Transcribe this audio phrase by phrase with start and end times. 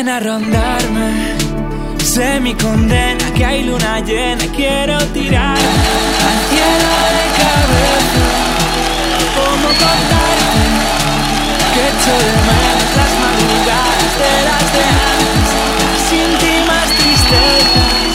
[0.00, 1.36] Ven a rondarme,
[2.02, 5.58] sé mi condena, que hay luna llena, quiero tirar
[6.28, 8.26] al cielo de cabeza.
[9.36, 10.64] ¿Cómo contarte
[11.74, 15.50] que echo de menos las madrugadas de las de antes,
[15.84, 18.14] las íntimas tristezas?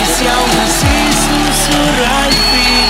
[0.00, 2.88] Y si aún así susurro al fin,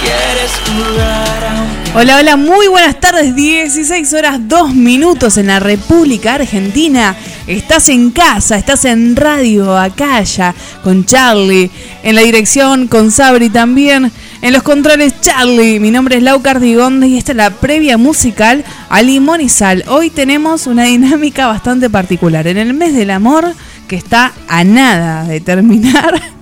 [0.00, 1.65] quieres jugar a
[1.98, 7.16] Hola, hola, muy buenas tardes, 16 horas 2 minutos en la República Argentina.
[7.46, 10.54] Estás en casa, estás en Radio Acaya
[10.84, 11.70] con Charlie,
[12.02, 15.80] en la dirección con Sabri también, en los controles Charlie.
[15.80, 19.82] Mi nombre es Lau Cardigonde y esta es la previa musical a Limón y Sal.
[19.88, 22.46] Hoy tenemos una dinámica bastante particular.
[22.46, 23.54] En el mes del amor,
[23.88, 26.20] que está a nada de terminar.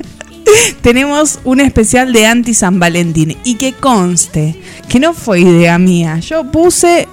[0.82, 4.56] tenemos un especial de anti San Valentín y que conste
[4.88, 6.18] que no fue idea mía.
[6.18, 7.08] Yo puse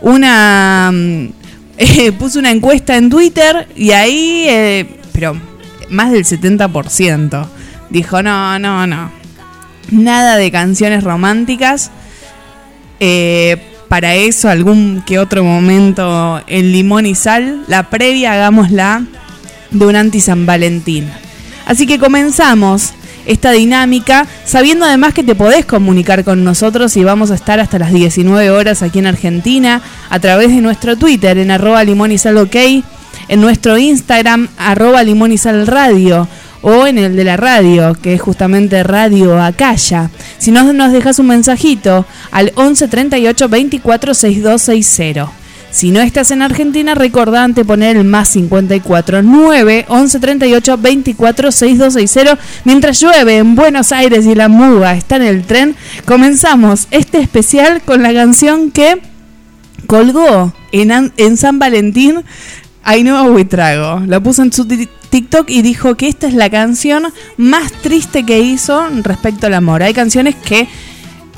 [0.00, 1.28] una mm,
[2.18, 5.36] puse una encuesta en Twitter y ahí eh, pero
[5.90, 7.46] más del 70%
[7.90, 9.12] dijo no, no, no.
[9.90, 11.90] Nada de canciones románticas.
[13.00, 19.04] Eh, para eso algún que otro momento en limón y sal, la previa hagámosla
[19.70, 21.10] de un anti San Valentín.
[21.66, 22.92] Así que comenzamos
[23.26, 27.78] esta dinámica, sabiendo además que te podés comunicar con nosotros y vamos a estar hasta
[27.78, 32.18] las 19 horas aquí en Argentina a través de nuestro Twitter en arroba limón y
[32.18, 32.56] sal ok,
[33.28, 36.28] en nuestro Instagram arroba limón y sal radio
[36.60, 40.10] o en el de la radio, que es justamente Radio Acaya.
[40.38, 45.43] Si no, nos dejas un mensajito al 11 38 24 6260.
[45.74, 52.38] Si no estás en Argentina, recordante poner el más 54 9 11 38 24 6260.
[52.64, 57.82] Mientras llueve en Buenos Aires y la muga está en el tren, comenzamos este especial
[57.82, 59.02] con la canción que
[59.88, 62.22] colgó en, en San Valentín
[62.84, 64.00] Ainhoa Buitrago.
[64.06, 67.04] La puso en su ti- TikTok y dijo que esta es la canción
[67.36, 69.82] más triste que hizo respecto al amor.
[69.82, 70.68] Hay canciones que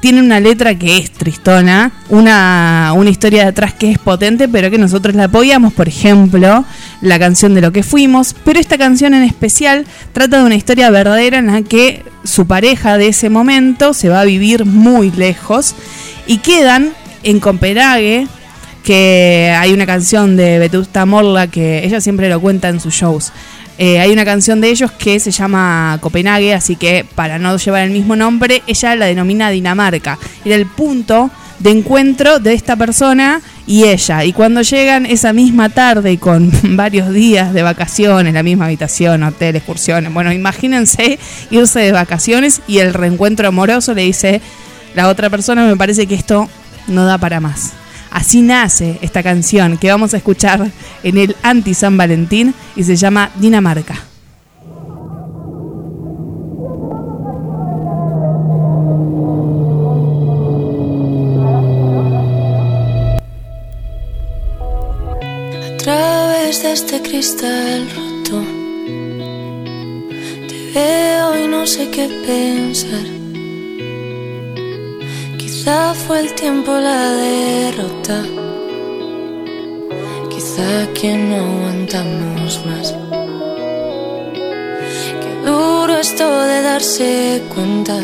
[0.00, 4.70] tienen una letra que es tristona, una, una historia de atrás que es potente, pero
[4.70, 6.64] que nosotros la apoyamos, por ejemplo,
[7.00, 10.90] la canción de lo que fuimos, pero esta canción en especial trata de una historia
[10.90, 15.74] verdadera en la que su pareja de ese momento se va a vivir muy lejos
[16.26, 16.92] y quedan
[17.22, 18.28] en Copenhague,
[18.84, 23.32] que hay una canción de Vetusta Morla que ella siempre lo cuenta en sus shows.
[23.78, 27.82] Eh, hay una canción de ellos que se llama Copenhague, así que para no llevar
[27.82, 30.18] el mismo nombre, ella la denomina Dinamarca.
[30.44, 34.24] Era el punto de encuentro de esta persona y ella.
[34.24, 39.22] Y cuando llegan esa misma tarde y con varios días de vacaciones, la misma habitación,
[39.22, 41.18] hotel, excursiones, bueno, imagínense
[41.50, 44.40] irse de vacaciones y el reencuentro amoroso le dice
[44.94, 46.48] la otra persona, me parece que esto
[46.88, 47.72] no da para más.
[48.16, 50.70] Así nace esta canción que vamos a escuchar
[51.02, 53.94] en el anti San Valentín y se llama Dinamarca.
[65.62, 68.42] A través de este cristal roto
[70.48, 73.15] Te veo y no sé qué pensar
[75.66, 78.22] Quizá fue el tiempo la derrota.
[80.30, 82.94] Quizá que no aguantamos más.
[85.22, 87.98] Qué duro esto de darse cuenta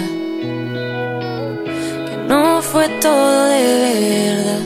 [2.09, 4.65] Que no fue todo de verdad.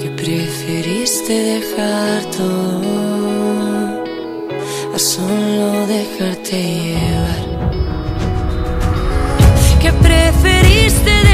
[0.00, 2.82] Que preferiste dejar todo
[4.92, 7.05] a solo dejarte llevar.
[10.88, 11.25] Preferiste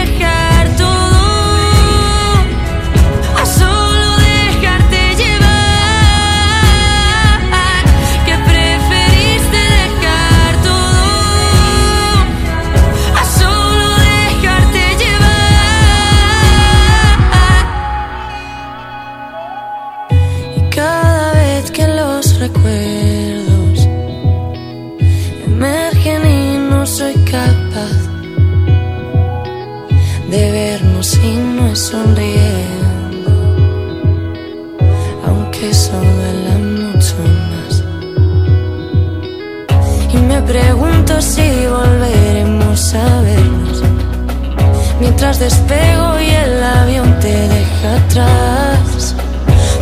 [45.72, 49.14] despego y el avión te deja atrás.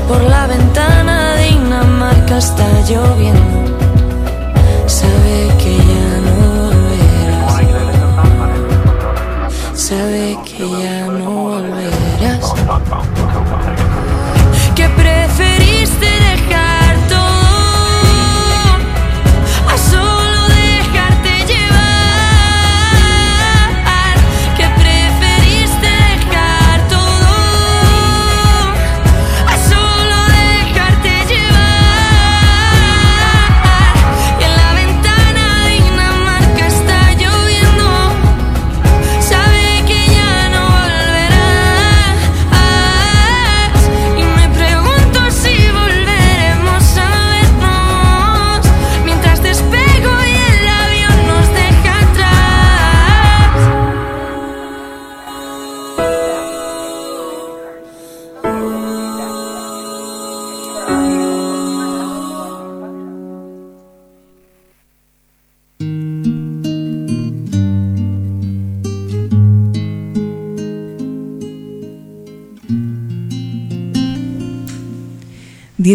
[0.08, 3.59] Por la ventana de Dinamarca está lloviendo.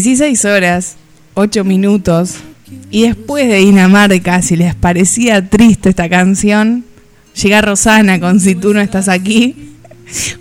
[0.02, 0.98] 16 horas,
[1.36, 2.36] 8 minutos.
[2.92, 6.84] Y después de Dinamarca, si les parecía triste esta canción,
[7.42, 9.56] llega Rosana con Si tú no estás aquí.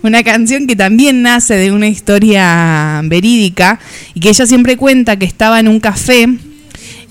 [0.03, 3.79] Una canción que también nace de una historia verídica
[4.13, 6.27] y que ella siempre cuenta que estaba en un café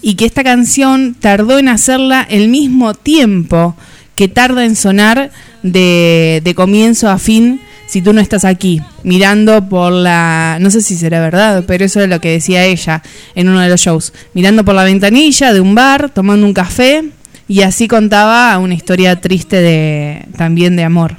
[0.02, 3.74] y que esta canción tardó en hacerla el mismo tiempo
[4.16, 5.30] que tarda en sonar
[5.62, 10.80] de, de comienzo a fin si tú no estás aquí, mirando por la, no sé
[10.80, 13.02] si será verdad, pero eso es lo que decía ella
[13.34, 17.04] en uno de los shows, mirando por la ventanilla de un bar, tomando un café
[17.46, 21.16] y así contaba una historia triste de también de amor.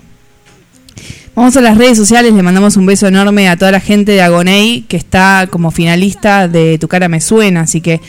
[1.35, 4.21] Vamos a las redes sociales, le mandamos un beso enorme a toda la gente de
[4.21, 7.99] Agoney que está como finalista de Tu cara me suena, así que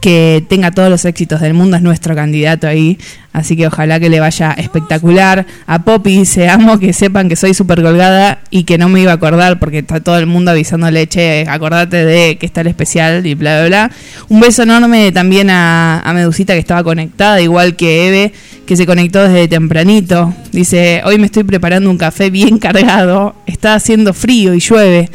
[0.00, 2.98] que tenga todos los éxitos del mundo, es nuestro candidato ahí,
[3.32, 5.46] así que ojalá que le vaya espectacular.
[5.66, 9.12] A Poppy dice, amo que sepan que soy súper colgada y que no me iba
[9.12, 13.26] a acordar porque está todo el mundo avisándole, che, acordate de que está el especial
[13.26, 13.90] y bla, bla, bla.
[14.28, 18.32] Un beso enorme también a, a Medusita que estaba conectada, igual que Eve,
[18.66, 20.32] que se conectó desde tempranito.
[20.52, 25.10] Dice, hoy me estoy preparando un café bien cargado, está haciendo frío y llueve,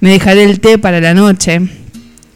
[0.00, 1.79] me dejaré el té para la noche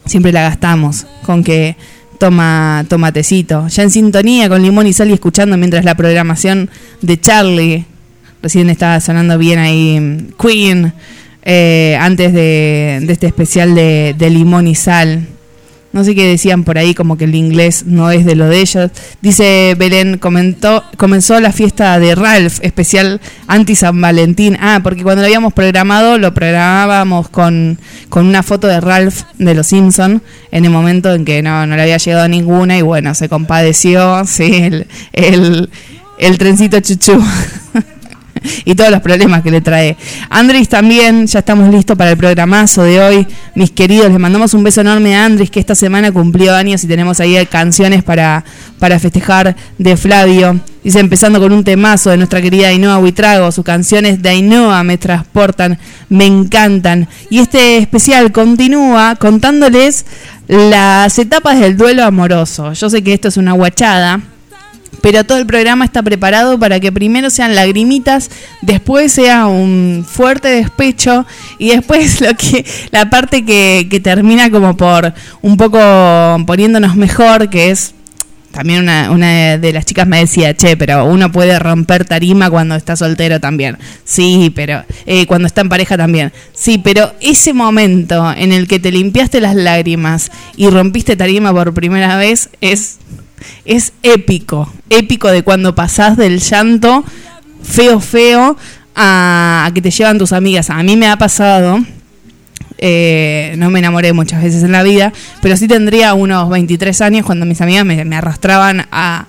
[0.06, 1.76] siempre la gastamos con que
[2.18, 3.68] toma tomatecito.
[3.68, 6.70] Ya en sintonía con limón y sal y escuchando mientras la programación
[7.02, 7.84] de Charlie,
[8.42, 10.92] recién estaba sonando bien ahí mm, Queen,
[11.42, 15.26] eh, antes de, este especial de limón y sal.
[15.94, 18.60] No sé qué decían por ahí, como que el inglés no es de lo de
[18.60, 18.90] ellos.
[19.22, 24.58] Dice Belén, comentó, comenzó la fiesta de Ralph, especial anti San Valentín.
[24.60, 29.54] Ah, porque cuando lo habíamos programado, lo programábamos con, con una foto de Ralph de
[29.54, 30.20] los Simpson
[30.50, 34.24] en el momento en que no, no le había llegado ninguna y bueno, se compadeció,
[34.26, 35.70] sí, el, el,
[36.18, 37.22] el trencito chuchú.
[38.64, 39.96] y todos los problemas que le trae.
[40.30, 43.26] Andrés también, ya estamos listos para el programazo de hoy.
[43.54, 46.86] Mis queridos, les mandamos un beso enorme a Andrés que esta semana cumplió años y
[46.86, 48.44] tenemos ahí canciones para,
[48.78, 50.60] para festejar de Flavio.
[50.82, 54.98] Dice, empezando con un temazo de nuestra querida Ainhoa Huitrago, sus canciones de Ainhoa me
[54.98, 55.78] transportan,
[56.10, 57.08] me encantan.
[57.30, 60.04] Y este especial continúa contándoles
[60.46, 62.74] las etapas del duelo amoroso.
[62.74, 64.20] Yo sé que esto es una guachada,
[65.00, 68.30] pero todo el programa está preparado para que primero sean lagrimitas,
[68.62, 71.26] después sea un fuerte despecho
[71.58, 75.78] y después lo que la parte que, que termina como por un poco
[76.46, 77.94] poniéndonos mejor, que es
[78.54, 82.94] también una, de las chicas me decía, che, pero uno puede romper tarima cuando está
[82.94, 83.78] soltero también.
[84.04, 86.32] Sí, pero eh, cuando está en pareja también.
[86.52, 91.74] Sí, pero ese momento en el que te limpiaste las lágrimas y rompiste tarima por
[91.74, 92.98] primera vez es
[93.64, 97.04] es épico, épico de cuando pasás del llanto
[97.62, 98.56] feo, feo
[98.94, 100.70] a, que te llevan tus amigas.
[100.70, 101.78] A mí me ha pasado,
[102.78, 107.26] eh, no me enamoré muchas veces en la vida, pero sí tendría unos 23 años
[107.26, 109.26] cuando mis amigas me, me arrastraban a,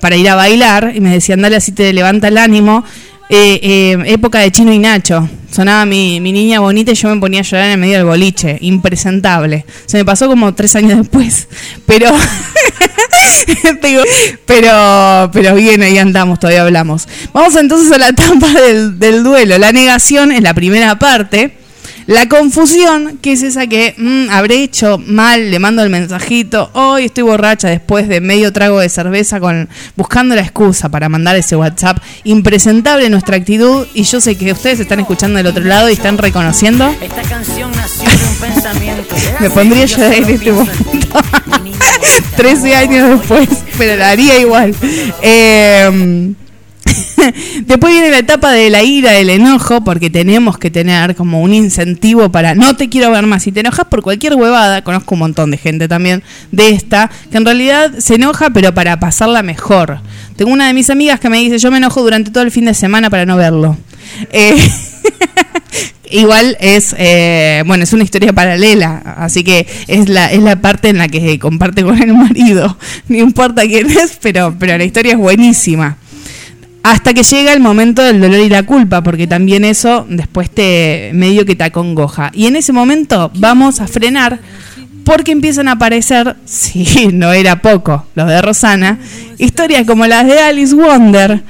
[0.00, 2.84] para ir a bailar y me decían, dale así te levanta el ánimo.
[3.30, 5.28] Eh, eh, época de Chino y Nacho.
[5.50, 8.06] Sonaba mi, mi, niña bonita y yo me ponía a llorar en el medio del
[8.06, 8.56] boliche.
[8.60, 9.66] Impresentable.
[9.84, 11.46] Se me pasó como tres años después.
[11.86, 12.10] Pero.
[14.46, 17.08] pero, pero bien, ahí andamos, todavía hablamos.
[17.32, 19.58] Vamos entonces a la etapa del, del duelo.
[19.58, 21.57] La negación es la primera parte.
[22.08, 27.04] La confusión, que es esa que mmm, habré hecho mal, le mando el mensajito, hoy
[27.04, 31.54] estoy borracha después de medio trago de cerveza con buscando la excusa para mandar ese
[31.54, 31.98] WhatsApp.
[32.24, 36.16] Impresentable nuestra actitud y yo sé que ustedes están escuchando del otro lado y están
[36.16, 36.88] reconociendo.
[36.98, 39.14] Esta canción nació de un pensamiento.
[39.40, 41.20] Me pondría yo en este momento.
[42.38, 44.74] 13 años después, pero la haría igual.
[45.20, 46.34] Eh,
[47.66, 51.54] Después viene la etapa de la ira, del enojo, porque tenemos que tener como un
[51.54, 53.42] incentivo para no te quiero ver más.
[53.42, 56.22] Si te enojas por cualquier huevada, conozco un montón de gente también
[56.52, 60.00] de esta, que en realidad se enoja, pero para pasarla mejor.
[60.36, 62.64] Tengo una de mis amigas que me dice, yo me enojo durante todo el fin
[62.64, 63.76] de semana para no verlo.
[64.32, 64.56] Eh,
[66.10, 70.88] igual es eh, bueno es una historia paralela así que es la es la parte
[70.88, 75.12] en la que comparte con el marido no importa quién es pero pero la historia
[75.12, 75.98] es buenísima
[76.82, 81.10] hasta que llega el momento del dolor y la culpa, porque también eso después te
[81.14, 82.30] medio que te acongoja.
[82.34, 84.40] Y en ese momento vamos a frenar
[85.04, 88.98] porque empiezan a aparecer, sí, no era poco, los de Rosana,
[89.38, 91.42] historias como las de Alice Wonder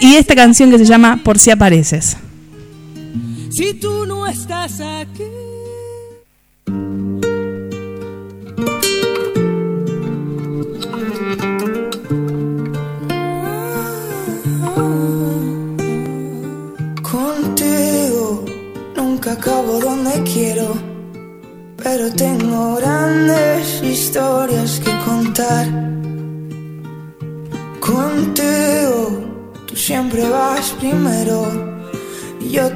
[0.00, 2.16] y esta canción que se llama Por si apareces.
[3.50, 5.22] Si tú no estás aquí.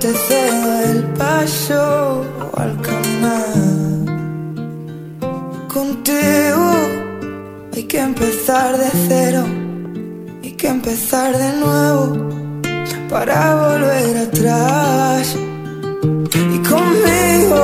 [0.01, 2.25] Te cedo el paso
[2.57, 3.53] al caminar.
[5.69, 6.69] Contigo
[7.75, 9.45] hay que empezar de cero,
[10.43, 12.31] hay que empezar de nuevo
[13.11, 15.37] para volver atrás.
[16.35, 17.61] Y conmigo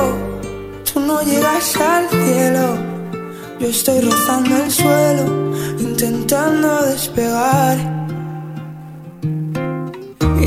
[0.93, 2.67] tú no llegas al cielo,
[3.59, 5.25] yo estoy rozando el suelo,
[5.79, 7.96] intentando despegar.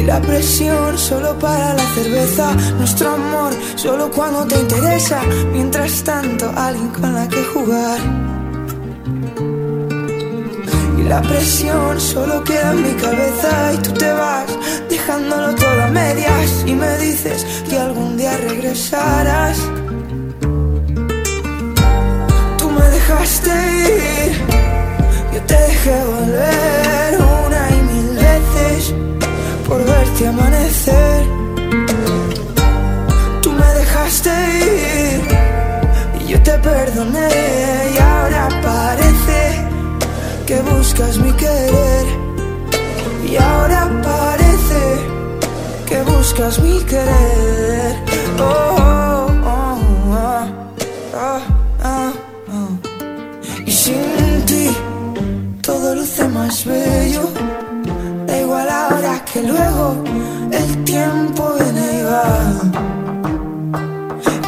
[0.00, 5.20] Y la presión solo para la cerveza, nuestro amor solo cuando te interesa,
[5.52, 7.98] mientras tanto alguien con la que jugar.
[10.98, 13.74] Y la presión solo queda en mi cabeza.
[13.74, 14.46] Y tú te vas
[14.88, 16.64] dejándolo todo a medias.
[16.66, 19.58] Y me dices que algún día regresarás.
[22.56, 23.50] Tú me dejaste
[24.30, 24.32] ir,
[25.34, 27.29] yo te dejé volver
[30.20, 31.24] verte amanecer.
[33.42, 35.20] Tú me dejaste ir
[36.20, 37.28] y yo te perdoné
[37.94, 39.66] y ahora parece
[40.46, 42.06] que buscas mi querer
[43.30, 44.80] y ahora parece
[45.86, 47.96] que buscas mi querer.
[48.38, 49.78] Oh, oh, oh,
[50.12, 50.46] oh,
[51.14, 51.40] oh,
[51.84, 52.12] oh,
[52.52, 53.66] oh.
[53.66, 54.70] Y sin ti
[55.62, 57.49] todo luce más bello.
[59.18, 60.02] Que luego
[60.50, 62.24] el tiempo viene y va.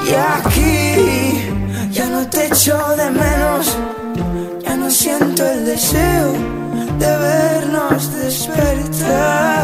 [0.05, 3.77] Y aquí ya no te echo de menos,
[4.65, 6.33] ya no siento el deseo
[6.99, 9.63] de vernos despertar.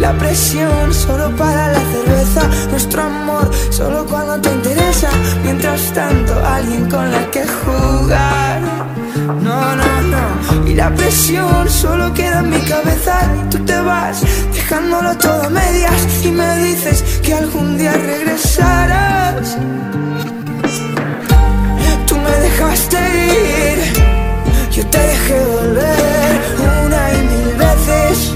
[0.00, 5.10] La presión solo para la cerveza, nuestro amor solo cuando te interesa.
[5.44, 8.60] Mientras tanto, alguien con la que jugar.
[9.28, 10.66] No, no, no.
[10.66, 14.22] Y la presión solo queda en mi cabeza y tú te vas
[14.54, 19.58] dejándolo todo a medias y me dices que algún día regresarás.
[22.06, 23.78] Tú me dejaste ir,
[24.72, 26.30] yo te dejé volver
[26.86, 28.32] una y mil veces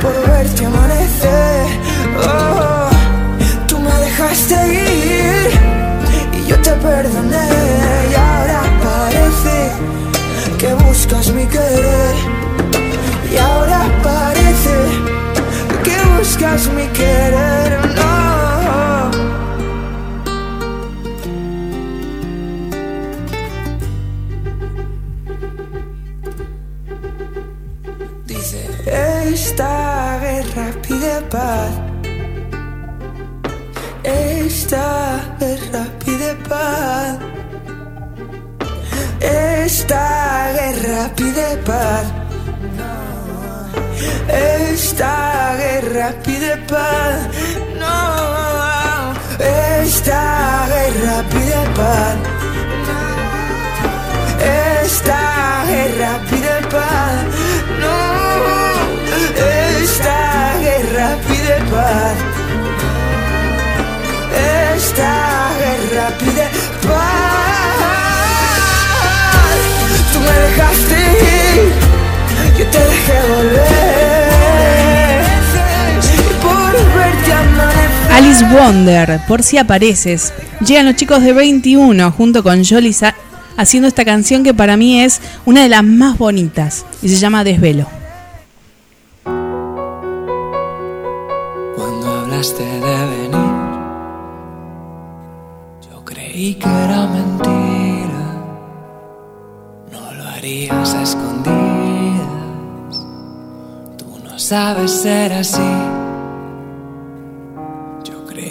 [0.00, 1.66] por verte amanecer.
[2.28, 2.88] Oh,
[3.66, 5.50] tú me dejaste ir
[6.38, 7.61] y yo te perdoné
[10.62, 12.14] que buscas mi querer
[13.32, 14.76] y ahora parece
[15.82, 17.70] que buscas mi querer.
[17.96, 19.10] No.
[28.24, 28.70] Dice,
[29.32, 31.72] esta guerra pide paz.
[34.04, 37.31] Esta guerra pide paz.
[39.22, 42.06] Esta guerra pide paz.
[44.28, 47.28] Esta guerra pide paz.
[47.78, 52.16] No, esta guerra pide paz.
[54.82, 57.24] Esta guerra pide paz.
[57.80, 58.31] No,
[78.12, 80.34] Alice Wonder, por si apareces.
[80.60, 83.14] Llegan los chicos de 21 junto con Yolisa
[83.56, 87.42] haciendo esta canción que para mí es una de las más bonitas y se llama
[87.42, 87.86] Desvelo.
[91.74, 93.30] Cuando hablaste de venir,
[95.90, 98.24] yo creí que era mentira.
[99.90, 102.26] No lo harías a escondidas.
[103.96, 105.62] Tú no sabes ser así.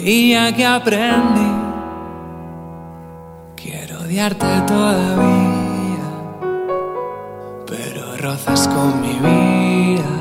[0.02, 1.52] Creía que aprendí.
[3.54, 6.08] Quiero odiarte todavía,
[7.68, 10.14] pero rozas con mi vida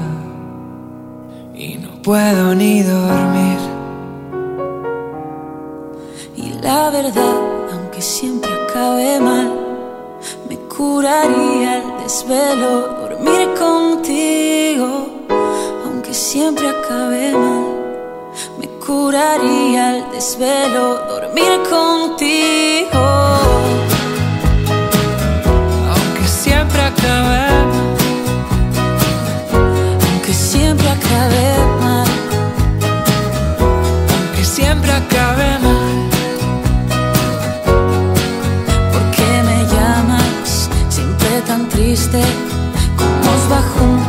[1.56, 3.58] y no puedo ni dormir.
[6.38, 7.38] Y la verdad,
[7.74, 9.52] aunque siempre acabe mal,
[10.48, 15.08] me curaría el desvelo, dormir contigo.
[15.86, 17.66] Aunque siempre acabe mal,
[18.60, 23.06] me curaría el desvelo dormir contigo.
[25.94, 27.42] Aunque siempre acabe,
[30.10, 31.46] aunque siempre acabe
[31.80, 32.08] mal,
[34.16, 35.96] aunque siempre acabe mal.
[38.94, 42.22] ¿Por qué me llamas siempre tan triste?
[42.98, 44.01] Como bajo un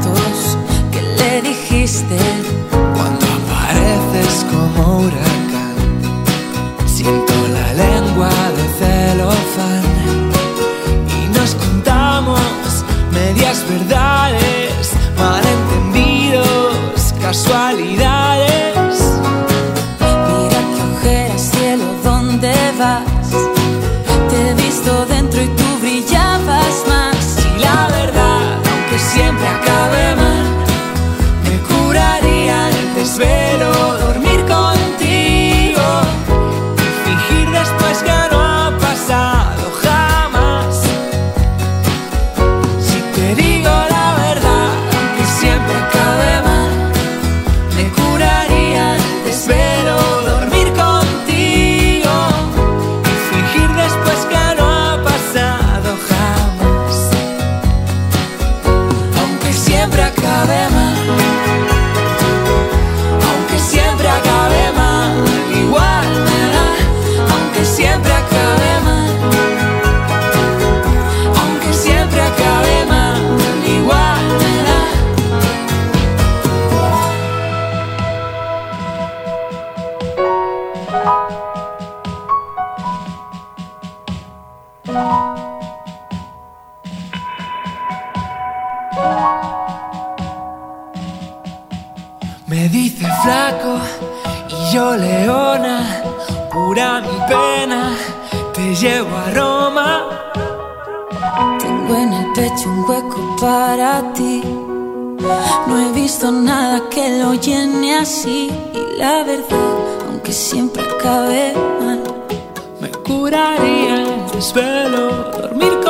[114.42, 115.81] desvelo, dormir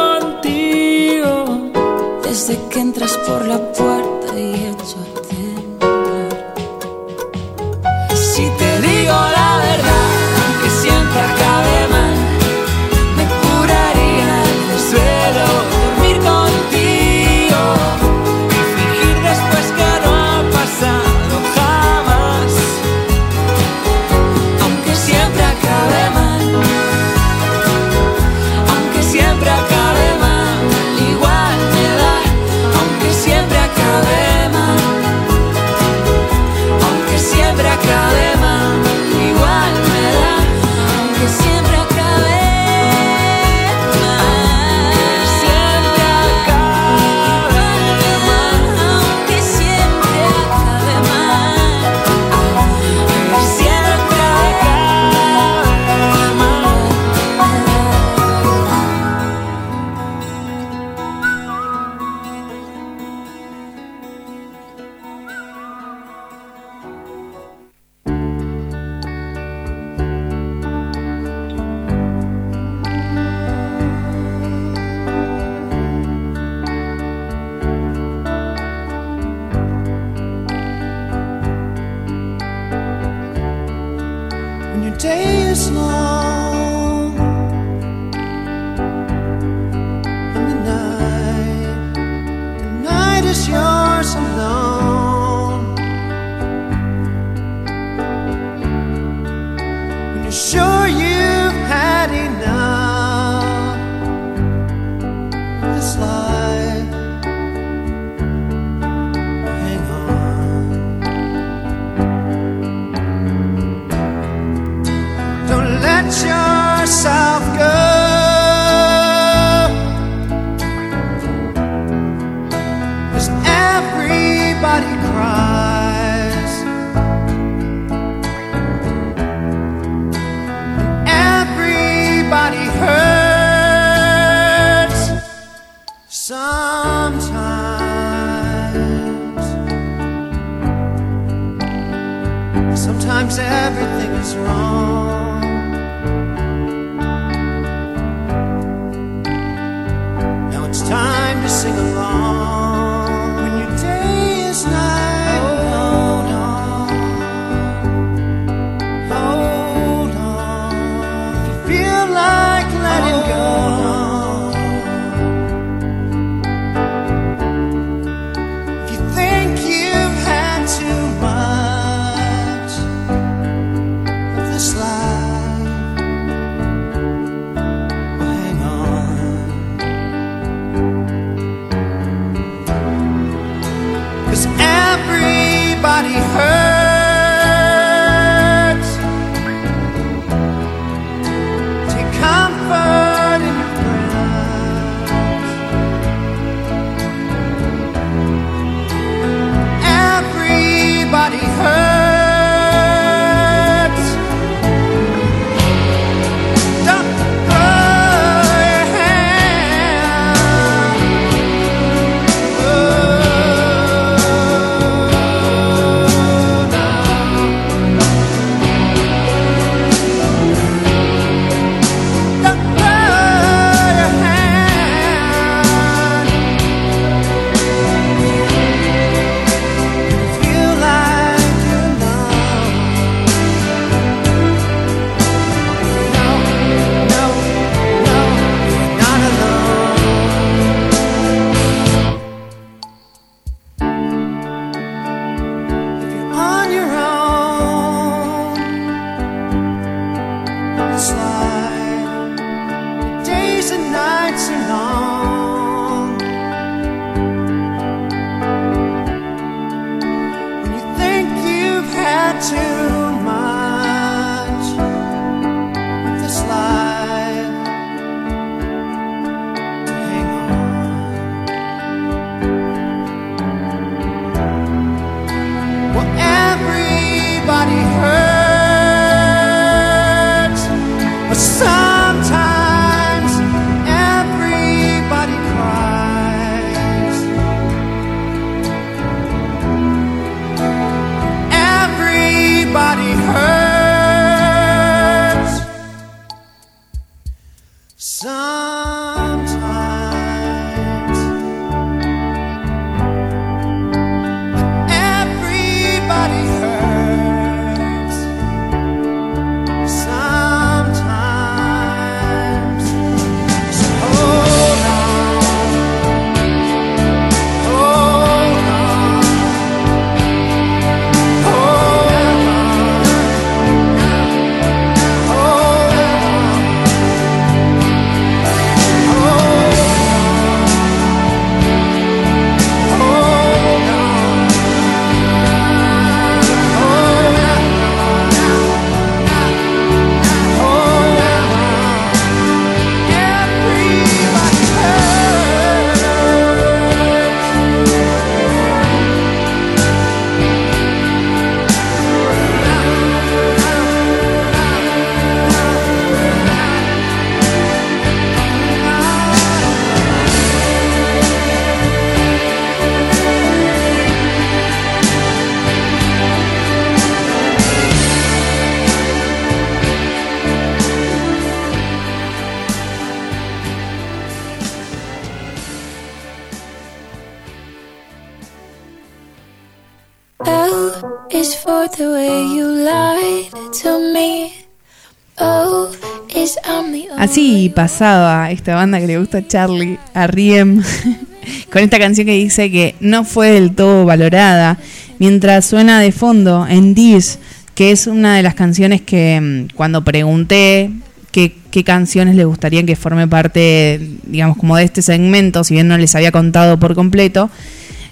[387.62, 390.82] Así pasaba esta banda que le gusta a Charlie, a Riem,
[391.72, 394.78] con esta canción que dice que no fue del todo valorada,
[395.20, 397.38] mientras suena de fondo en This,
[397.76, 400.90] que es una de las canciones que mm, cuando pregunté
[401.30, 405.86] qué, qué canciones le gustaría que forme parte, digamos, como de este segmento, si bien
[405.86, 407.48] no les había contado por completo,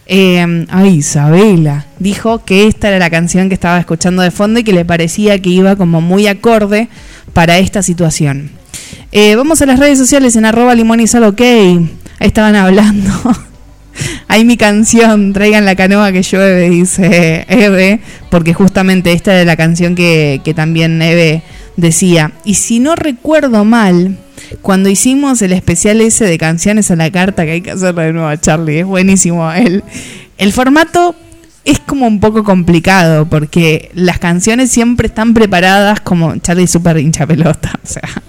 [0.06, 4.62] eh, ay, Isabela dijo que esta era la canción que estaba escuchando de fondo y
[4.62, 6.88] que le parecía que iba como muy acorde
[7.32, 8.59] para esta situación.
[9.12, 10.74] Eh, vamos a las redes sociales en arroba
[11.06, 11.40] sal ok.
[11.40, 11.88] Ahí
[12.20, 13.12] estaban hablando.
[14.28, 19.56] Ahí mi canción, traigan la canoa que llueve, dice Eve, porque justamente esta era la
[19.56, 21.42] canción que, que también Eve
[21.76, 22.32] decía.
[22.44, 24.16] Y si no recuerdo mal,
[24.62, 28.12] cuando hicimos el especial ese de canciones a la carta, que hay que hacerlo de
[28.12, 29.50] nuevo a Charlie, es buenísimo.
[29.52, 29.82] El,
[30.38, 31.16] el formato
[31.64, 37.26] es como un poco complicado porque las canciones siempre están preparadas como Charlie super hincha
[37.26, 37.72] pelota.
[37.82, 38.22] O sea,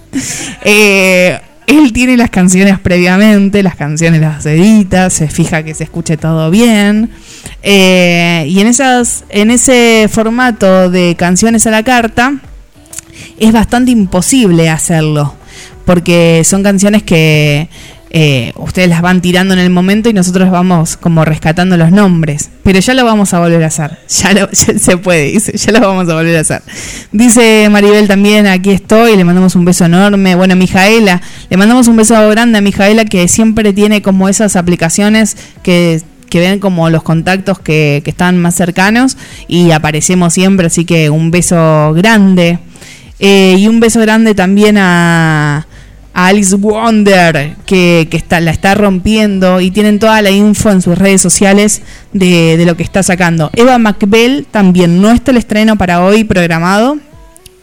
[0.64, 6.16] eh, él tiene las canciones previamente, las canciones las edita, se fija que se escuche
[6.16, 7.10] todo bien.
[7.62, 12.34] Eh, y en, esas, en ese formato de canciones a la carta
[13.38, 15.34] es bastante imposible hacerlo
[15.84, 17.68] porque son canciones que
[18.14, 22.50] eh, ustedes las van tirando en el momento y nosotros vamos como rescatando los nombres.
[22.62, 23.98] Pero ya lo vamos a volver a hacer.
[24.22, 26.62] Ya, lo, se puede, dice, ya lo vamos a volver a hacer.
[27.10, 30.34] Dice Maribel también, aquí estoy, le mandamos un beso enorme.
[30.34, 35.36] Bueno, Mijaela, le mandamos un beso grande a Mijaela que siempre tiene como esas aplicaciones
[35.62, 40.86] que que ven como los contactos que, que están más cercanos y aparecemos siempre, así
[40.86, 42.58] que un beso grande.
[43.18, 45.66] Eh, y un beso grande también a,
[46.14, 50.82] a Alice Wonder, que, que está, la está rompiendo y tienen toda la info en
[50.82, 53.50] sus redes sociales de, de lo que está sacando.
[53.54, 56.98] Eva McBell también no está el estreno para hoy programado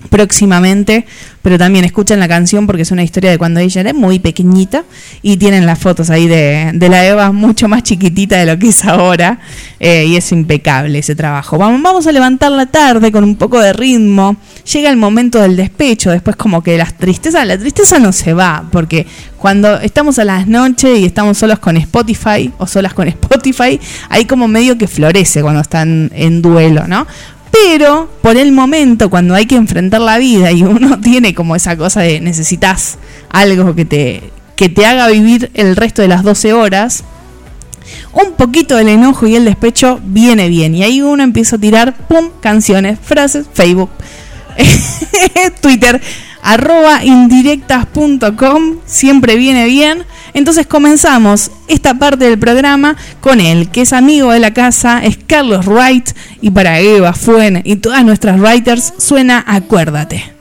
[0.10, 1.06] próximamente,
[1.42, 4.84] pero también escuchen la canción porque es una historia de cuando ella era muy pequeñita
[5.22, 8.70] y tienen las fotos ahí de, de la Eva mucho más chiquitita de lo que
[8.70, 9.40] es ahora
[9.80, 11.58] eh, y es impecable ese trabajo.
[11.58, 14.38] Vamos, vamos a levantar la tarde con un poco de ritmo,
[14.72, 18.66] llega el momento del despecho, después como que la tristeza, la tristeza no se va
[18.72, 19.06] porque
[19.38, 24.26] cuando estamos a las noches y estamos solos con Spotify o solas con Spotify, hay
[24.26, 27.08] como medio que florece cuando están en duelo, ¿no?
[27.52, 31.76] Pero por el momento, cuando hay que enfrentar la vida y uno tiene como esa
[31.78, 32.98] cosa de necesitas
[33.30, 37.04] algo que te, que te haga vivir el resto de las 12 horas,
[38.14, 40.76] un poquito del enojo y el despecho viene bien.
[40.76, 43.90] Y ahí uno empieza a tirar, pum, canciones, frases, Facebook,
[45.62, 46.02] Twitter,
[46.42, 50.06] arroba indirectas.com, siempre viene bien.
[50.34, 55.18] Entonces comenzamos esta parte del programa con él, que es amigo de la casa, es
[55.18, 56.12] Carlos Wright,
[56.42, 60.39] y para Eva, Fuen y todas nuestras writers suena Acuérdate.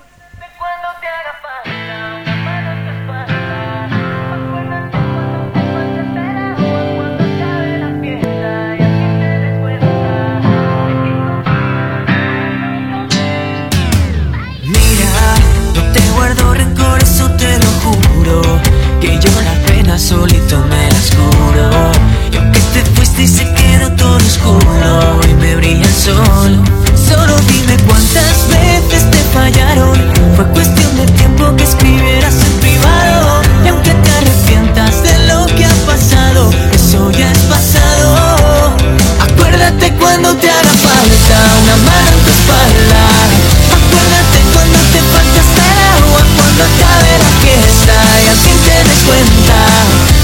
[46.58, 49.58] Cuando acabe la fiesta y al te des cuenta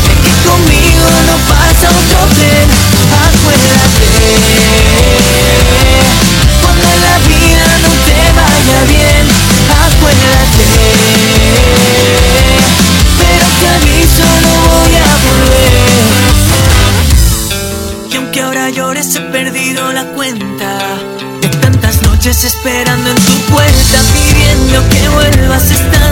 [0.02, 2.68] de que conmigo no pasa otro tren.
[3.22, 4.08] Acuérdate
[6.60, 9.24] cuando en la vida no te vaya bien.
[9.86, 10.66] Acuérdate,
[13.18, 15.72] pero te aviso no voy a volver.
[18.10, 20.78] Y aunque ahora llores he perdido la cuenta
[21.40, 26.03] De tantas noches esperando en tu puerta Pidiendo que vuelvas estando tan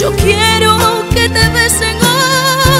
[0.00, 1.98] Yo quiero que te besen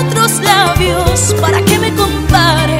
[0.00, 2.79] otros labios para que me compares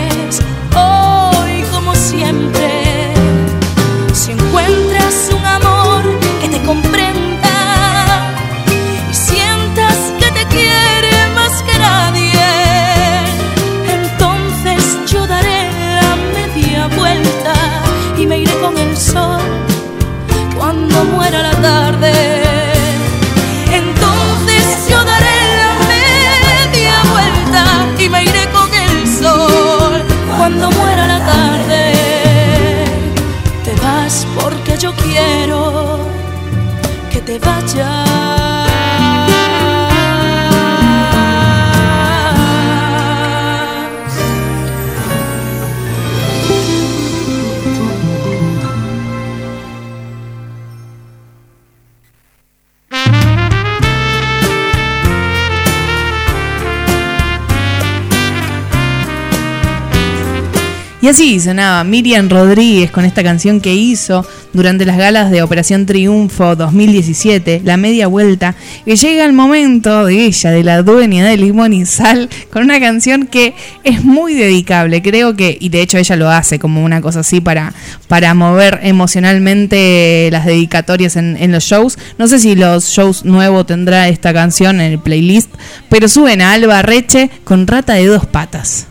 [61.03, 65.87] Y así sonaba Miriam Rodríguez con esta canción que hizo durante las galas de Operación
[65.87, 71.39] Triunfo 2017, La Media Vuelta, que llega el momento de ella, de la dueña de
[71.39, 75.97] Limón y Sal, con una canción que es muy dedicable, creo que, y de hecho
[75.97, 77.73] ella lo hace como una cosa así para,
[78.07, 81.97] para mover emocionalmente las dedicatorias en, en los shows.
[82.19, 85.51] No sé si los shows nuevos tendrá esta canción en el playlist,
[85.89, 88.87] pero suben a Alba Reche con Rata de dos patas.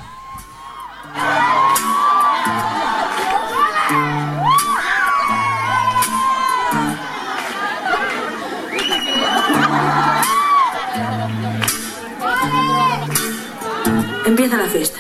[14.30, 15.00] Empieza la fiesta.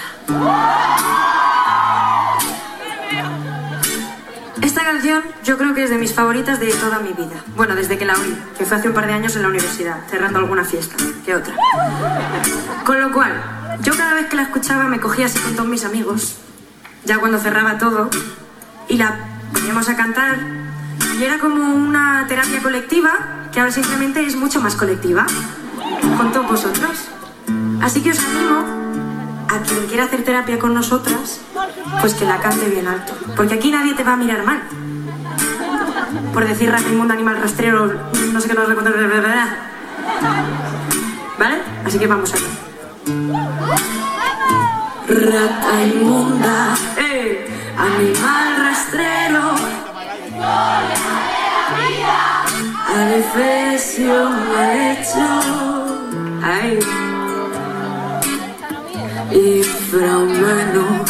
[4.59, 7.43] Esta canción yo creo que es de mis favoritas de toda mi vida.
[7.55, 9.97] Bueno, desde que la oí, que fue hace un par de años en la universidad,
[10.09, 11.53] cerrando alguna fiesta que otra.
[12.84, 13.32] Con lo cual,
[13.84, 16.38] yo cada vez que la escuchaba me cogía así con todos mis amigos
[17.05, 18.09] ya cuando cerraba todo,
[18.88, 19.15] y la
[19.53, 20.39] poníamos a cantar,
[21.19, 23.11] y era como una terapia colectiva
[23.51, 25.27] que ahora simplemente es mucho más colectiva,
[26.17, 27.09] con todos vosotros.
[27.80, 28.78] Así que os animo
[29.49, 31.41] a quien quiera hacer terapia con nosotras,
[32.01, 34.61] pues que la cante bien alto, porque aquí nadie te va a mirar mal.
[36.33, 37.91] Por decir mundo animal rastrero,
[38.31, 38.93] no sé qué nos recontar,
[41.37, 41.57] ¿vale?
[41.85, 42.47] Así que vamos allá.
[45.07, 47.47] Rata inmunda, eh,
[47.77, 49.55] animal rastrero.
[52.87, 55.27] Adefesio mal hecho.
[56.43, 57.18] Ay.
[59.32, 61.05] Infrahumano,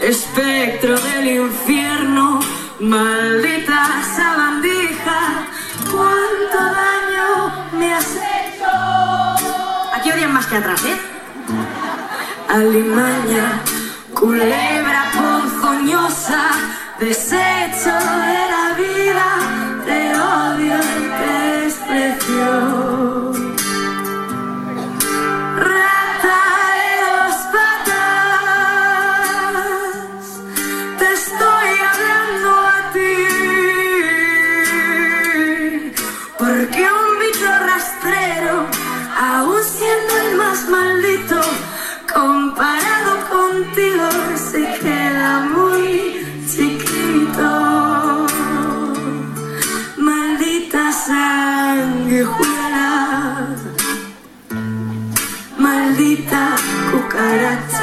[0.00, 2.38] espectro del infierno,
[2.78, 5.46] maldita sabandija,
[5.90, 8.70] cuánto daño me has hecho.
[9.92, 10.96] Aquí odian más que atrás, ¿eh?
[12.48, 13.60] Alimaña,
[14.14, 16.52] culebra ponzoñosa,
[17.00, 17.94] desecho
[18.28, 19.28] de la vida,
[19.84, 21.32] te odio y te
[21.64, 22.93] desprecio.
[57.16, 57.73] 爱人。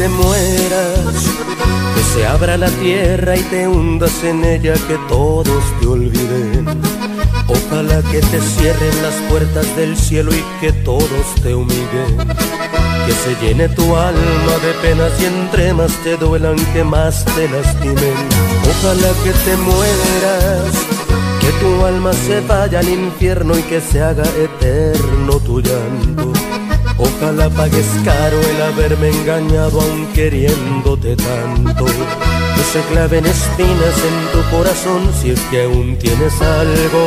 [0.00, 1.14] Te mueras,
[1.94, 6.64] que se abra la tierra y te hundas en ella, que todos te olviden.
[7.46, 12.16] Ojalá que te cierren las puertas del cielo y que todos te humillen.
[13.04, 17.46] Que se llene tu alma de penas y entre más te duelan, que más te
[17.50, 18.16] lastimen.
[18.70, 20.72] Ojalá que te mueras,
[21.42, 26.29] que tu alma se vaya al infierno y que se haga eterno tu llanto.
[27.00, 31.86] Ojalá pagues caro el haberme engañado aun queriéndote tanto.
[31.86, 37.06] Que se claven espinas en tu corazón si es que aún tienes algo.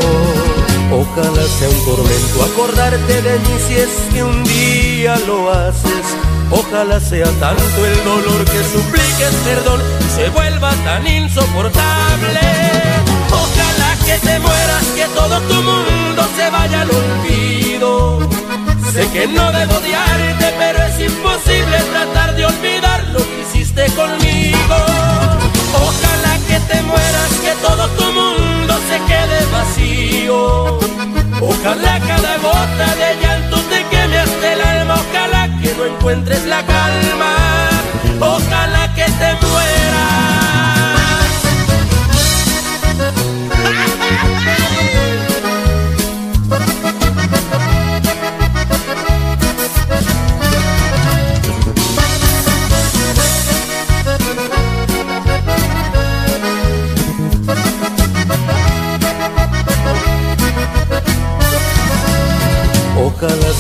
[0.91, 6.05] Ojalá sea un tormento acordarte de mí si es que un día lo haces.
[6.49, 12.41] Ojalá sea tanto el dolor que supliques perdón y se vuelva tan insoportable.
[13.31, 18.42] Ojalá que te mueras, que todo tu mundo se vaya al olvido.
[18.93, 24.75] Sé que no debo odiarte, pero es imposible tratar de olvidar lo que hiciste conmigo.
[25.73, 30.77] Ojalá que te mueras, que todo tu mundo se quede vacío.
[31.41, 34.93] Ojalá cada gota de llanto te queme hasta el alma.
[35.09, 37.33] Ojalá que no encuentres la calma.
[38.19, 39.83] Ojalá que te mueras.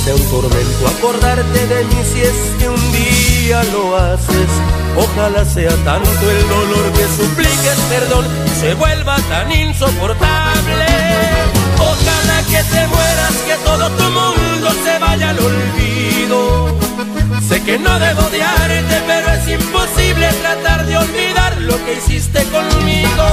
[0.03, 4.49] Sea un tormento acordarte de mí si es que un día lo haces.
[4.97, 10.85] Ojalá sea tanto el dolor que supliques perdón y se vuelva tan insoportable.
[11.79, 16.77] Ojalá que te mueras, que todo tu mundo se vaya al olvido.
[17.47, 23.25] Sé que no debo odiarte, pero es imposible tratar de olvidar lo que hiciste conmigo.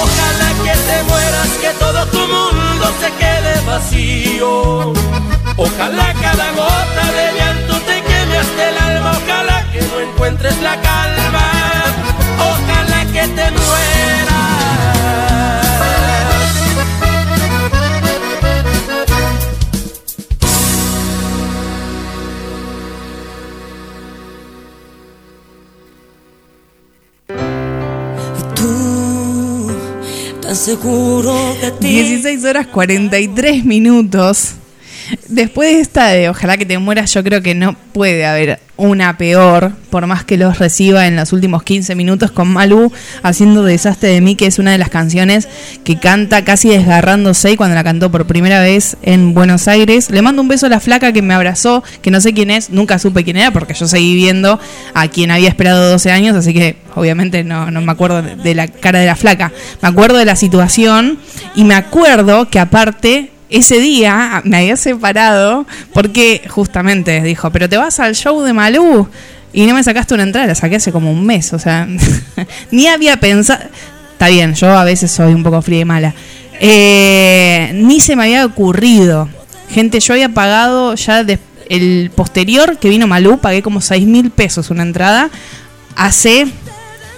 [0.00, 5.37] Ojalá que te mueras, que todo tu mundo se quede vacío.
[5.60, 9.10] Ojalá cada gota de llanto te queme hasta el alma.
[9.10, 11.50] Ojalá que no encuentres la calma.
[12.38, 14.38] Ojalá que te mueras.
[28.54, 29.72] Tú,
[30.40, 31.88] tan seguro de ti.
[31.88, 34.54] 16 horas 43 minutos.
[35.28, 39.18] Después de esta de Ojalá que te mueras, yo creo que no puede haber una
[39.18, 42.92] peor, por más que los reciba en los últimos 15 minutos con Malú
[43.24, 45.48] haciendo Desastre de mí, que es una de las canciones
[45.82, 50.10] que canta casi desgarrándose y cuando la cantó por primera vez en Buenos Aires.
[50.10, 52.70] Le mando un beso a la flaca que me abrazó, que no sé quién es,
[52.70, 54.60] nunca supe quién era porque yo seguí viendo
[54.94, 58.54] a quien había esperado 12 años, así que obviamente no, no me acuerdo de- de
[58.54, 59.52] la cara de la flaca.
[59.82, 61.18] Me acuerdo de la situación
[61.56, 67.76] y me acuerdo que aparte ese día me había separado porque justamente dijo, pero te
[67.76, 69.08] vas al show de Malú
[69.52, 71.88] y no me sacaste una entrada, la saqué hace como un mes, o sea,
[72.70, 73.64] ni había pensado,
[74.12, 76.14] está bien, yo a veces soy un poco fría y mala,
[76.60, 79.28] Eh, ni se me había ocurrido,
[79.70, 81.24] gente, yo había pagado ya
[81.68, 85.30] el posterior que vino Malú, pagué como 6 mil pesos una entrada
[85.94, 86.46] hace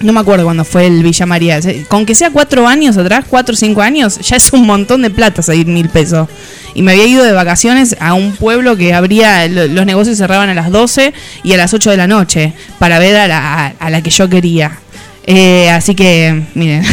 [0.01, 1.61] no me acuerdo cuándo fue el Villa María.
[1.89, 5.11] Con que sea cuatro años atrás, cuatro o cinco años, ya es un montón de
[5.11, 6.29] plata seis mil pesos.
[6.75, 10.49] Y me había ido de vacaciones a un pueblo que abría, lo- los negocios cerraban
[10.49, 13.91] a las 12 y a las 8 de la noche para ver a la, a
[13.91, 14.79] la que yo quería.
[15.27, 16.85] Eh, así que, miren,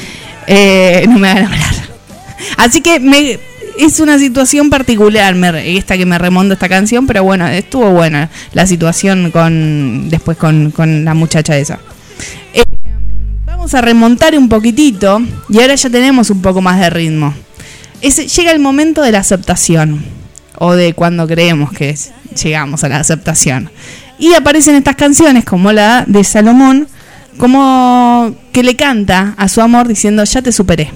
[0.46, 1.74] eh, no me hagan hablar.
[2.58, 3.38] Así que me,
[3.78, 8.28] es una situación particular me- esta que me remonta esta canción, pero bueno, estuvo buena
[8.52, 11.78] la situación con después con, con la muchacha esa.
[13.62, 17.32] Vamos a remontar un poquitito y ahora ya tenemos un poco más de ritmo.
[18.00, 20.04] Ese- llega el momento de la aceptación
[20.58, 22.10] o de cuando creemos que es-
[22.42, 23.70] llegamos a la aceptación.
[24.18, 26.88] Y aparecen estas canciones como la de Salomón,
[27.38, 30.90] como que le canta a su amor diciendo, ya te superé.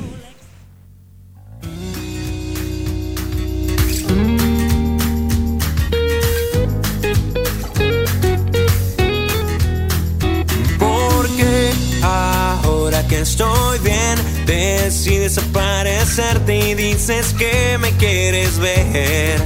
[13.09, 19.41] Que estoy bien, decides aparecerte y dices que me quieres ver.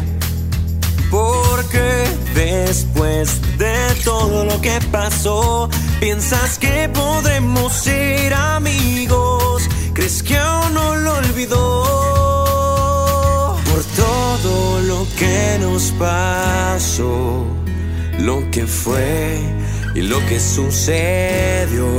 [1.10, 2.04] Porque
[2.34, 5.68] después de todo lo que pasó,
[6.00, 9.68] piensas que podremos ser amigos.
[9.92, 11.84] ¿Crees que aún no lo olvidó?
[13.64, 17.44] Por todo lo que nos pasó,
[18.18, 19.38] lo que fue
[19.94, 21.90] y lo que sucedió.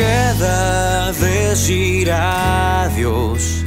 [0.00, 3.62] Queda decir adiós,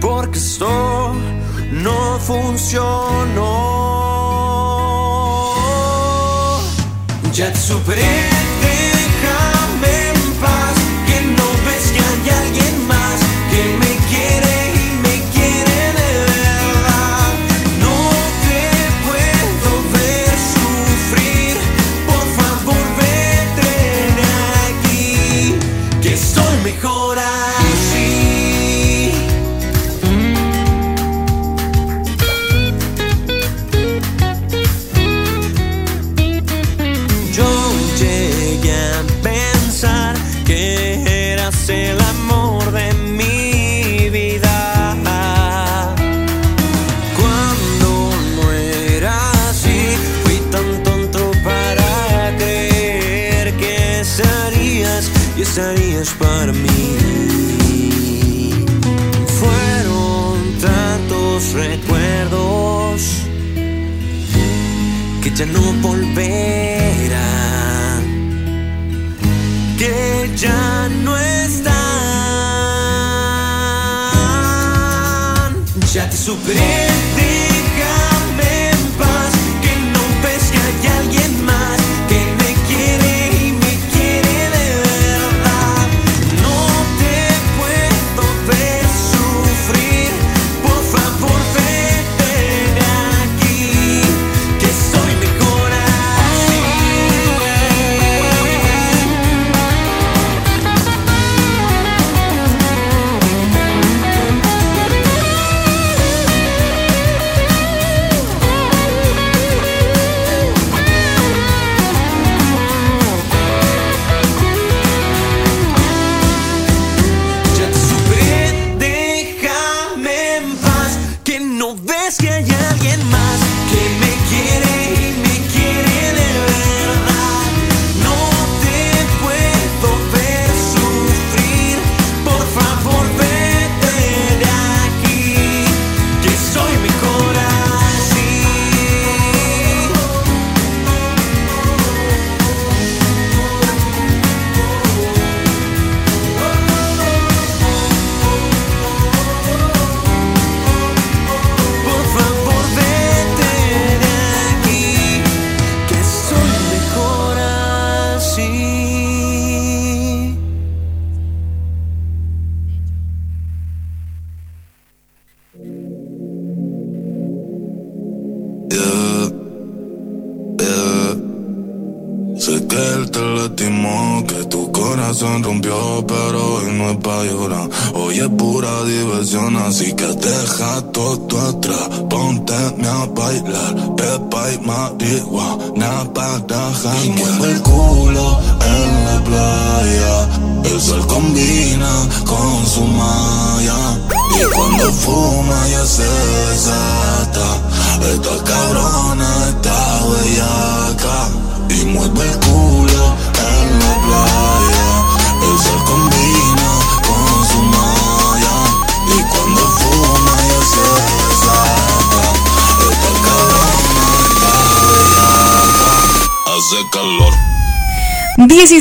[0.00, 1.14] porque esto
[1.70, 3.54] no funcionó.
[7.32, 8.28] Ya te superé,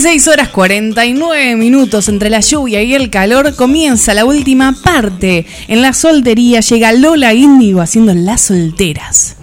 [0.07, 5.45] 16 horas 49 minutos entre la lluvia y el calor comienza la última parte.
[5.67, 9.36] En la soltería llega Lola Índigo haciendo las solteras.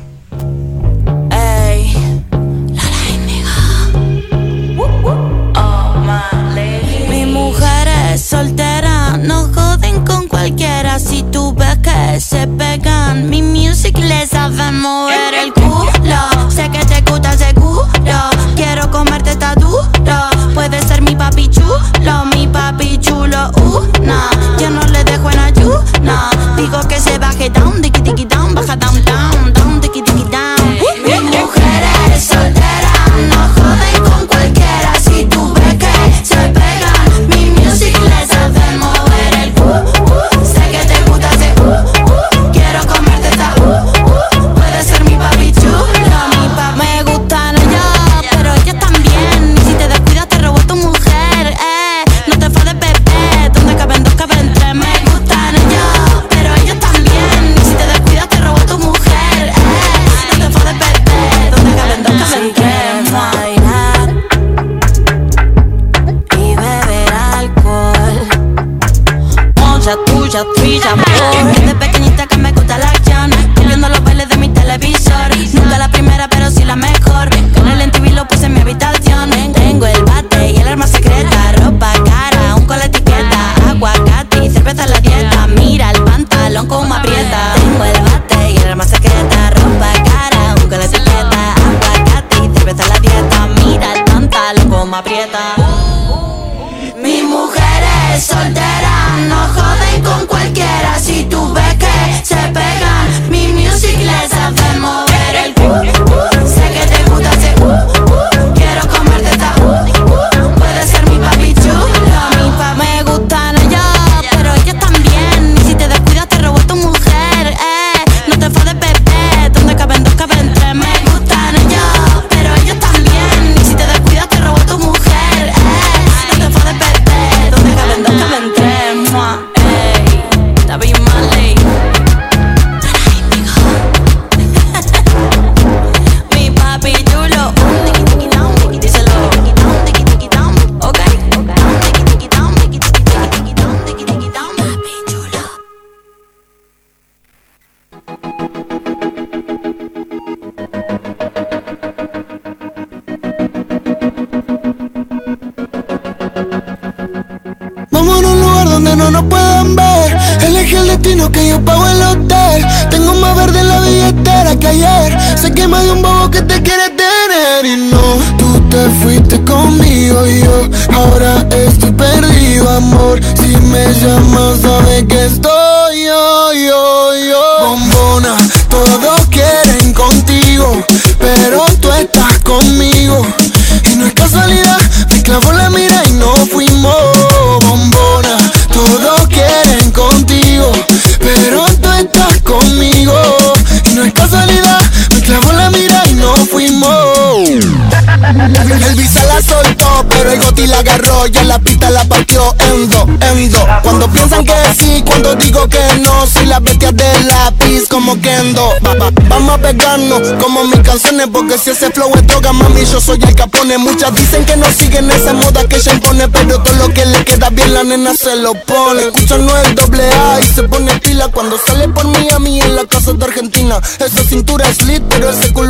[209.28, 213.18] Vamos a pegarnos como mis canciones, porque si ese flow es droga, mami, yo soy
[213.22, 213.78] el capone.
[213.78, 217.24] Muchas dicen que no siguen esa moda que se impone, pero todo lo que le
[217.24, 219.02] queda bien la nena se lo pone.
[219.02, 222.84] Escuchan no el doble A y se pone pila cuando sale por mí en la
[222.84, 223.80] casa de Argentina.
[223.98, 225.63] Esa cintura es lit, pero ese culo.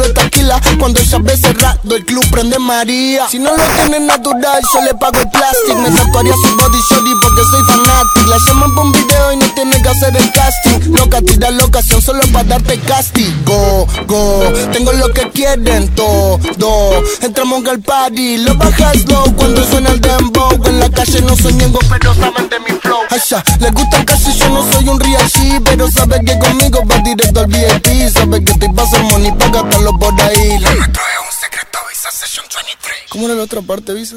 [0.85, 3.27] Cuando ve cerrado, el club prende María.
[3.31, 5.81] Si no lo tiene natural, yo le pago el plástico.
[5.81, 8.27] Me tatuaría su body shorty porque soy fanático.
[8.29, 10.93] La llaman por un video y no tiene que hacer el casting.
[10.93, 13.87] Loca, tira la ocasión solo para darte castigo.
[14.07, 17.03] Go, tengo lo que quieren todo.
[17.23, 20.51] Entramos al party, lo bajas low cuando suena el dembow.
[20.67, 23.01] En la calle no soy ñengo, pero saben de mi flow.
[23.09, 26.81] Asha, le gusta el cash yo no soy un real G, pero sabe que conmigo
[26.85, 28.13] va directo al VIP.
[28.13, 30.59] Sabe que te pasa money gastarlo por ahí.
[30.75, 32.97] Lo nuestro es un secreto, Visa Session 23.
[33.11, 34.17] ¿Cómo era la otra parte, Visa?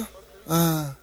[0.50, 0.94] Ah.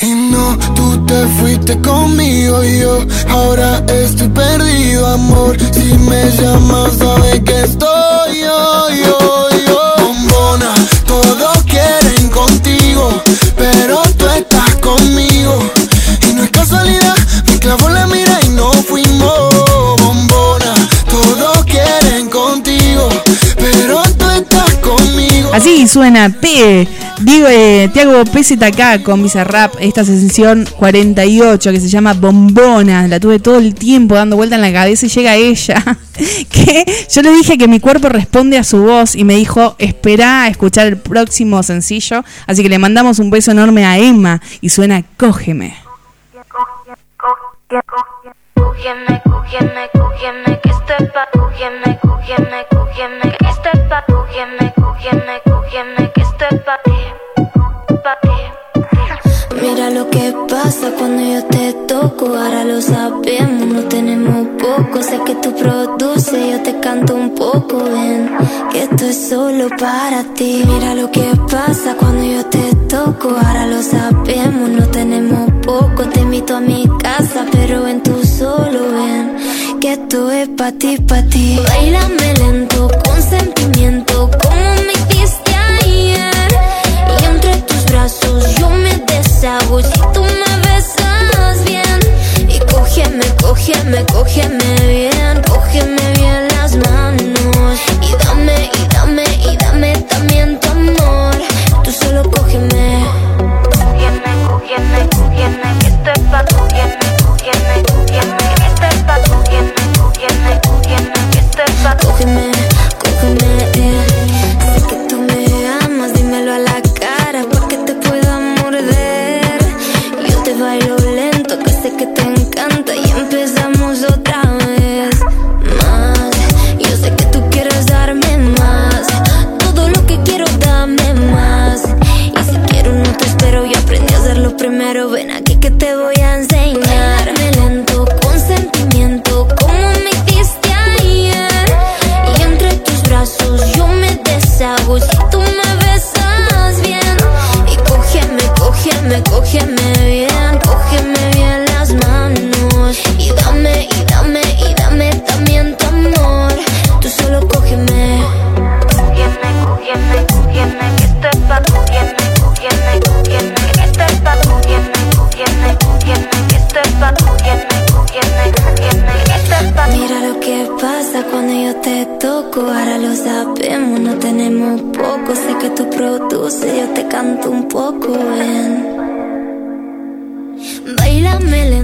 [0.00, 5.56] Y no, tú te fuiste conmigo yo ahora estoy perdido, amor.
[5.72, 9.94] Si me llamas, sabes que estoy yo, yo, yo.
[9.98, 10.74] Bombona,
[11.06, 13.22] todos quieren contigo,
[13.56, 15.70] pero tú estás conmigo.
[16.28, 19.55] Y no es casualidad, me clavo la mira y no fuimos.
[25.56, 26.86] Así suena P.
[27.22, 28.22] Digo, eh, Tiago
[28.60, 33.08] acá con Bizarrap, esta sesión 48 que se llama Bombona.
[33.08, 35.82] La tuve todo el tiempo dando vuelta en la cabeza y llega ella.
[36.50, 40.42] que yo le dije que mi cuerpo responde a su voz y me dijo, espera
[40.42, 42.22] a escuchar el próximo sencillo.
[42.46, 45.74] Así que le mandamos un beso enorme a Emma y suena Cógeme.
[48.56, 56.12] Cógeme, cógeme, cógeme, que este pa, cógeme, cógeme, cógeme, que este pa, cógeme, cógeme, cógeme,
[56.12, 56.80] que este pa,
[58.02, 58.18] pa,
[59.60, 65.18] Mira lo que pasa cuando yo te toco, ahora lo sabemos, no tenemos poco, sé
[65.24, 68.30] que tú produces, yo te canto un poco, ven,
[68.70, 70.62] que esto es solo para ti.
[70.66, 76.20] Mira lo que pasa cuando yo te toco, ahora lo sabemos, no tenemos poco, te
[76.20, 76.86] invito a mi
[80.66, 81.60] pa' ti, pa' ti.
[81.68, 86.48] Bailame lento, con sentimiento, como me hiciste ayer,
[87.20, 92.00] y entre tus brazos yo me deshago si tú me besas bien.
[92.48, 95.15] Y cógeme, cógeme, cógeme bien,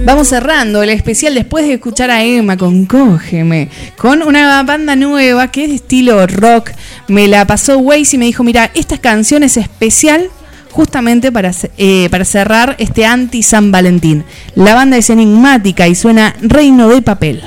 [0.05, 5.49] Vamos cerrando el especial después de escuchar a Emma con Cógeme, con una banda nueva
[5.49, 6.71] que es de estilo rock.
[7.07, 10.29] Me la pasó Waze y me dijo, mira, esta canción es especial
[10.71, 14.25] justamente para, eh, para cerrar este anti-San Valentín.
[14.55, 17.41] La banda es enigmática y suena Reino de Papel.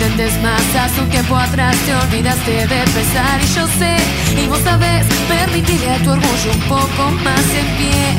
[0.00, 3.96] Intentes más, hace un tiempo atrás te olvidaste de pesar y yo sé,
[4.42, 8.16] y vos sabés, permitirle a tu orgullo un poco más en pie.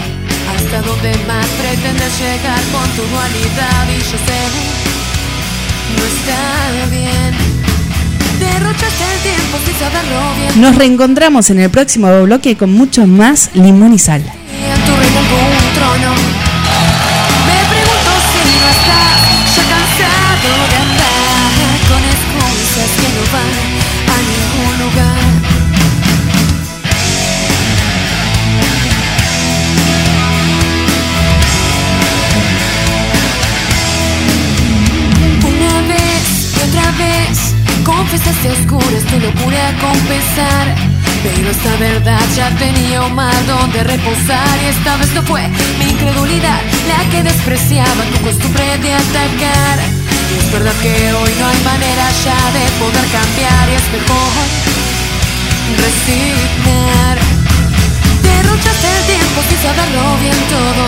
[0.55, 4.41] Hasta donde más pretendes llegar con tu dualidad y yo sé,
[5.97, 7.33] no está bien.
[10.57, 14.21] Nos reencontramos en el próximo bloque con mucho más limón y sal.
[39.39, 40.75] A confesar.
[41.23, 45.85] Pero esta verdad ya tenía un mar donde reposar y esta vez no fue mi
[45.85, 49.77] incredulidad la que despreciaba tu costumbre de atacar.
[50.31, 54.33] Y es verdad que hoy no hay manera ya de poder cambiar y es mejor
[55.77, 57.17] resignar.
[58.23, 60.85] Derrochaste el tiempo sin saberlo bien todo.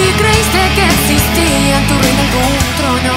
[0.00, 3.14] Y creíste que existía en tu reino algún trono.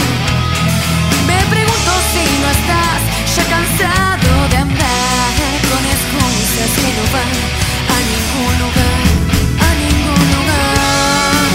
[1.27, 2.92] Me pregunto si no estás
[3.35, 5.33] ya cansado de andar
[5.69, 7.33] con excusas que no van
[7.89, 9.01] a ningún lugar,
[9.59, 11.49] a ningún lugar.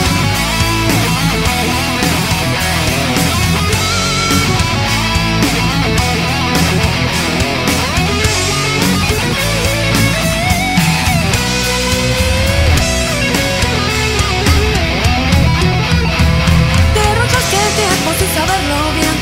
[16.95, 19.18] Derrochaste el tiempo sin saberlo bien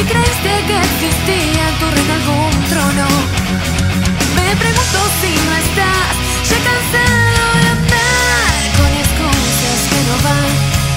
[0.00, 3.06] si creíste que existía tu reino algún trono,
[4.34, 6.12] me pregunto si no estás
[6.48, 10.52] ya cansado de andar con excusas que no van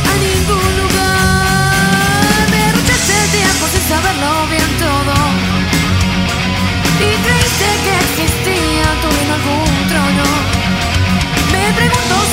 [0.07, 2.47] a ningún lugar.
[2.55, 5.15] Derrochaste el tiempo sin saberlo bien todo.
[7.03, 10.27] Y creíste que existía tu reino algún trono,
[11.51, 12.15] me pregunto